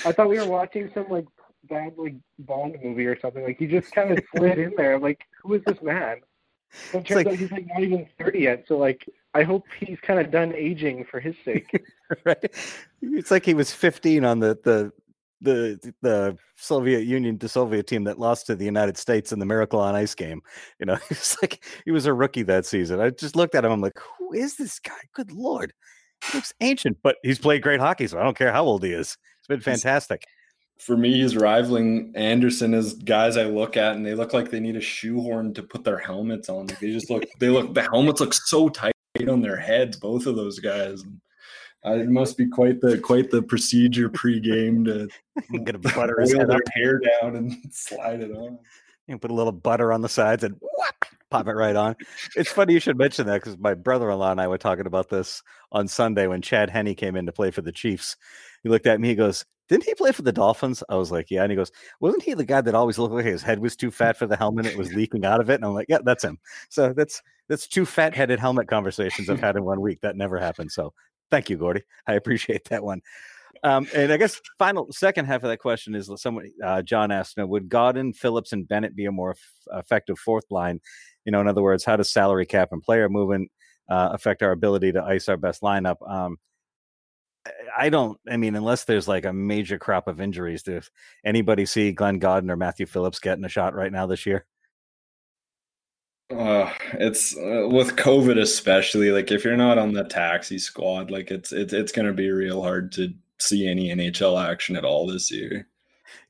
[0.05, 1.25] I thought we were watching some like
[1.67, 3.43] bad like Bond movie or something.
[3.43, 4.93] Like he just kind of slid in there.
[4.93, 6.17] I'm like, who is this man?
[6.93, 8.65] It turns like, out he's like not even thirty yet.
[8.67, 11.69] So like, I hope he's kind of done aging for his sake.
[12.25, 12.55] right?
[13.01, 14.91] It's like he was fifteen on the the
[15.41, 19.45] the the Soviet Union, to Soviet team that lost to the United States in the
[19.45, 20.41] Miracle on Ice game.
[20.79, 22.99] You know, he was like he was a rookie that season.
[22.99, 23.71] I just looked at him.
[23.71, 24.99] I'm like, who is this guy?
[25.13, 25.73] Good lord,
[26.25, 28.91] he looks ancient, but he's played great hockey, so I don't care how old he
[28.91, 29.17] is.
[29.39, 30.23] It's been fantastic
[30.81, 34.59] for me, he's rivaling Andersson as guys I look at, and they look like they
[34.59, 36.67] need a shoehorn to put their helmets on.
[36.67, 38.93] Like they just look, they look, the helmets look so tight
[39.27, 41.03] on their heads, both of those guys.
[41.85, 45.07] Uh, it must be quite the quite the procedure pre-game to
[45.63, 48.57] get a butter his head their hair down and slide it on.
[49.07, 50.59] You put a little butter on the sides and
[51.29, 51.95] pop it right on.
[52.35, 55.43] It's funny you should mention that because my brother-in-law and I were talking about this
[55.71, 58.15] on Sunday when Chad Henne came in to play for the Chiefs.
[58.63, 60.83] He looked at me, he goes, didn't he play for the Dolphins?
[60.89, 61.43] I was like, yeah.
[61.43, 63.89] And he goes, wasn't he the guy that always looked like his head was too
[63.99, 64.65] fat for the helmet?
[64.65, 65.55] It was leaking out of it.
[65.55, 66.39] And I'm like, yeah, that's him.
[66.67, 70.01] So that's that's two fat headed helmet conversations I've had in one week.
[70.01, 70.73] That never happened.
[70.73, 70.93] So
[71.29, 71.83] thank you, Gordy.
[72.05, 73.01] I appreciate that one.
[73.63, 77.37] Um, and I guess final second half of that question is someone uh, John asked,
[77.37, 80.81] you know, would Gawdin, Phillips, and Bennett be a more f- effective fourth line?
[81.23, 83.49] You know, in other words, how does salary cap and player movement
[83.89, 85.95] uh, affect our ability to ice our best lineup?
[86.09, 86.37] Um,
[87.77, 88.19] I don't.
[88.29, 90.89] I mean, unless there's like a major crop of injuries, does
[91.25, 94.45] anybody see Glenn Gawdin or Matthew Phillips getting a shot right now this year?
[96.29, 99.11] Uh, it's uh, with COVID especially.
[99.11, 102.29] Like if you're not on the taxi squad, like it's it's it's going to be
[102.29, 105.67] real hard to see any NHL action at all this year.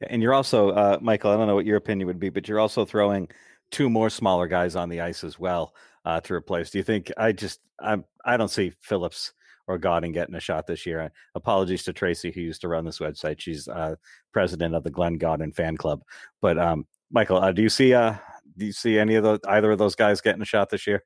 [0.08, 1.32] And you're also, uh, Michael.
[1.32, 3.28] I don't know what your opinion would be, but you're also throwing
[3.70, 5.74] two more smaller guys on the ice as well
[6.06, 6.72] uh, to replace.
[6.72, 7.12] Do you think?
[7.18, 9.34] I just I'm I don't see Phillips
[9.72, 11.12] or Gawdin getting a shot this year.
[11.34, 13.40] Apologies to Tracy, who used to run this website.
[13.40, 13.96] She's uh,
[14.34, 16.04] president of the Glenn Gawdin fan club.
[16.42, 18.16] But um, Michael, uh, do you see uh,
[18.58, 21.04] do you see any of those either of those guys getting a shot this year?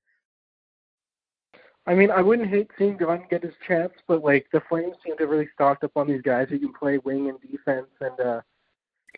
[1.87, 5.15] I mean, I wouldn't hate seeing Glenn get his chance, but like the Flames seem
[5.17, 8.41] to really stocked up on these guys who can play wing and defense and uh,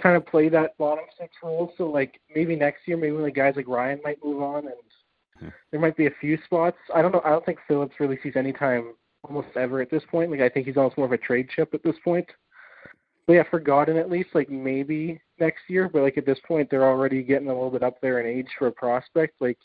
[0.02, 1.74] kind of play that bottom six role.
[1.78, 4.76] So like maybe next year, maybe when the guys like Ryan might move on and
[5.40, 5.48] hmm.
[5.72, 6.78] there might be a few spots.
[6.94, 7.22] I don't know.
[7.24, 8.94] I don't think Phillips really sees any time
[9.24, 10.32] almost ever at this point.
[10.32, 12.28] Like I think he's almost more of a trade chip at this point.
[13.26, 15.90] But yeah, for Gawdin at least, like maybe next year.
[15.90, 18.48] But like at this point, they're already getting a little bit up there in age
[18.58, 19.36] for a prospect.
[19.42, 19.58] Like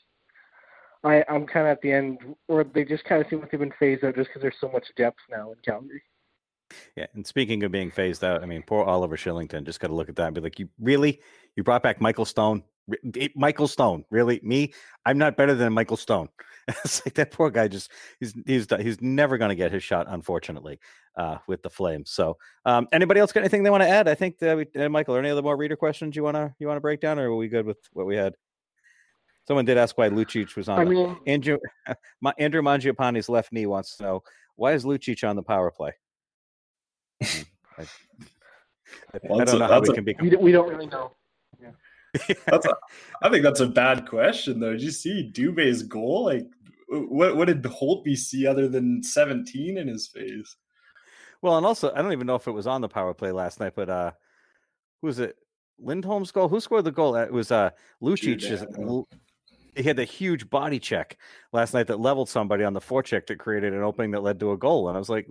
[1.04, 3.60] I, I'm kind of at the end, or they just kind of seem like they've
[3.60, 6.02] been phased out just because there's so much depth now in Calgary.
[6.96, 9.64] Yeah, and speaking of being phased out, I mean, poor Oliver Kylington.
[9.64, 11.20] Just got to look at that and be like, you really,
[11.54, 12.62] you brought back Michael Stone,
[13.36, 14.40] Michael Stone, really?
[14.42, 14.72] Me?
[15.06, 16.28] I'm not better than Michael Stone.
[16.68, 20.06] it's like that poor guy just he's he's he's never going to get his shot,
[20.08, 20.78] unfortunately,
[21.16, 22.10] uh, with the Flames.
[22.10, 24.06] So, um, anybody else got anything they want to add?
[24.08, 26.66] I think that we, uh, Michael, any other more reader questions you want to you
[26.68, 28.34] want to break down, or are we good with what we had?
[29.48, 30.78] Someone did ask why Lucic was on.
[30.78, 31.58] I the, mean, Andrew
[32.20, 34.22] Ma, Andrew Mangiapane's left knee wants to know
[34.54, 35.92] why is Lucic on the power play.
[37.24, 37.42] Hmm,
[37.78, 37.86] I,
[39.24, 40.14] Well, I don't a- know how we a- can be.
[40.20, 41.12] we, don't- we don't really know.
[42.46, 42.76] That's a,
[43.22, 44.72] I think that's a bad question though.
[44.72, 46.26] Did you see Dubé's goal?
[46.26, 46.46] Like,
[46.88, 50.56] what what did Holtby see other than 17 in his face?
[51.40, 53.60] Well, and also I don't even know if it was on the power play last
[53.60, 54.12] night, but uh
[55.00, 55.36] who was it?
[55.78, 56.48] Lindholm's goal?
[56.48, 57.16] Who scored the goal?
[57.16, 57.70] It was uh
[58.02, 59.06] Lucic.
[59.74, 61.16] He had a huge body check
[61.54, 64.52] last night that leveled somebody on the forecheck that created an opening that led to
[64.52, 64.88] a goal.
[64.88, 65.26] And I was like,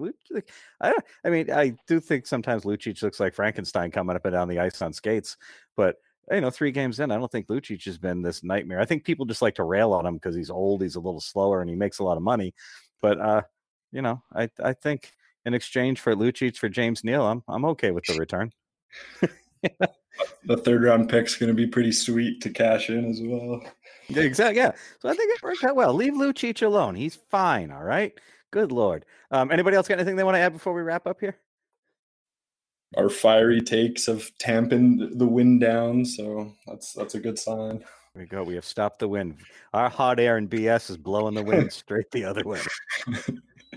[0.81, 4.47] I, I mean, I do think sometimes Lucic looks like Frankenstein coming up and down
[4.47, 5.37] the ice on skates,
[5.77, 5.97] but
[6.29, 8.79] you know, three games in, I don't think Lucic has been this nightmare.
[8.79, 11.21] I think people just like to rail on him because he's old, he's a little
[11.21, 12.53] slower, and he makes a lot of money.
[13.01, 13.41] But uh,
[13.91, 15.13] you know, I I think
[15.45, 18.51] in exchange for Lucic for James Neal, I'm I'm okay with the return.
[20.43, 23.61] The third round pick's going to be pretty sweet to cash in as well.
[24.09, 24.57] Yeah, exactly.
[24.57, 24.71] Yeah.
[24.99, 25.93] So I think it worked out well.
[25.93, 26.95] Leave Lucic alone.
[26.95, 27.71] He's fine.
[27.71, 28.13] All right.
[28.51, 29.05] Good lord.
[29.31, 31.37] Um, anybody else got anything they want to add before we wrap up here?
[32.97, 37.79] Our fiery takes have tamped the wind down, so that's that's a good sign.
[38.13, 38.43] Here we go.
[38.43, 39.37] We have stopped the wind.
[39.73, 42.59] Our hot air and BS is blowing the wind straight the other way.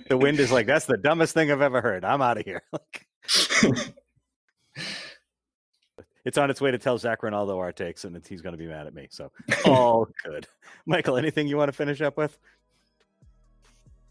[0.08, 2.04] The wind is like, that's the dumbest thing I've ever heard.
[2.04, 2.62] I'm out of here.
[6.24, 8.66] it's on its way to tell Zac Rinaldo our takes, and he's going to be
[8.66, 9.06] mad at me.
[9.10, 9.30] So
[9.64, 10.46] all good.
[10.86, 12.36] Michael, anything you want to finish up with?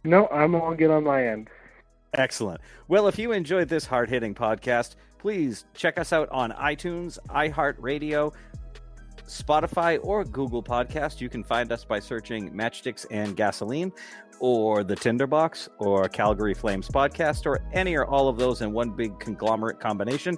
[0.03, 1.49] No, I'm all good on my end.
[2.15, 2.61] Excellent.
[2.87, 8.33] Well, if you enjoyed this hard hitting podcast, please check us out on iTunes, iHeartRadio,
[9.27, 11.21] Spotify, or Google Podcast.
[11.21, 13.91] You can find us by searching Matchsticks and Gasoline,
[14.39, 18.91] or the Tinderbox, or Calgary Flames Podcast, or any or all of those in one
[18.91, 20.37] big conglomerate combination.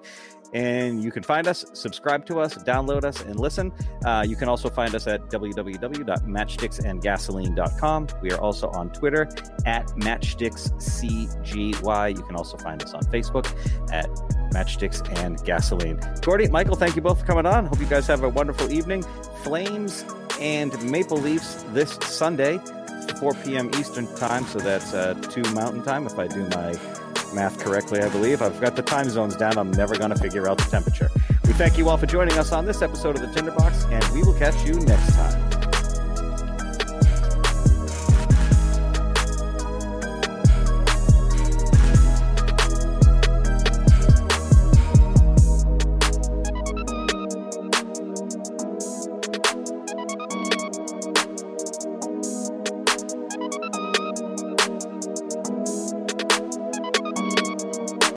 [0.54, 3.74] And you can find us, subscribe to us, download us, and listen.
[4.06, 8.08] Uh, you can also find us at www.matchsticksandgasoline.com.
[8.22, 9.28] We are also on Twitter
[9.66, 12.18] at MatchsticksCGY.
[12.18, 13.48] You can also find us on Facebook
[13.92, 14.08] at
[14.54, 16.00] Matchsticks and Gasoline.
[16.22, 17.66] Gordy, Michael, thank you both for coming on.
[17.66, 19.04] Hope you guys have a wonderful evening.
[19.44, 20.06] Flames
[20.40, 22.62] and Maple Leafs this Sunday,
[23.20, 23.70] 4 p.m.
[23.76, 24.46] Eastern Time.
[24.46, 26.74] So that's uh, 2 Mountain Time, if I do my
[27.36, 28.42] math correctly, I believe.
[28.42, 29.58] I've got the time zones down.
[29.58, 31.12] I'm never going to figure out the temperature.
[31.46, 34.24] We thank you all for joining us on this episode of the Tinderbox, and we
[34.24, 35.45] will catch you next time.